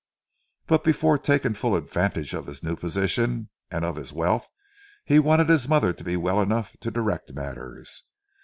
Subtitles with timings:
[0.65, 4.47] But before taking full advantage of his new position and of his wealth,
[5.05, 8.01] he wanted his mother to be well enough to direct matters.